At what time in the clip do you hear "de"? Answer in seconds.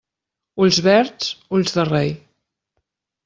1.77-1.85